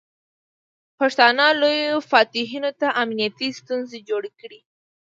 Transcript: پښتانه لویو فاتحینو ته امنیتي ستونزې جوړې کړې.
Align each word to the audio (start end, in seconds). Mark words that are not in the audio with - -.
پښتانه 0.99 1.45
لویو 1.61 1.97
فاتحینو 2.09 2.71
ته 2.79 2.87
امنیتي 3.01 3.49
ستونزې 3.59 3.99
جوړې 4.09 4.31
کړې. 4.39 4.59